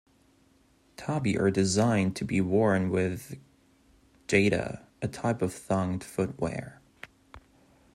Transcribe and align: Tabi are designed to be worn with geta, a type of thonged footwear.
Tabi 0.97 1.37
are 1.37 1.51
designed 1.51 2.15
to 2.15 2.25
be 2.25 2.41
worn 2.41 2.89
with 2.89 3.37
geta, 4.25 4.87
a 4.99 5.07
type 5.07 5.43
of 5.43 5.53
thonged 5.53 6.01
footwear. 6.03 6.81